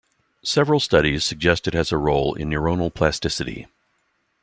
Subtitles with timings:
[0.41, 3.67] Several studies suggest it has a role in neuronal plasticity.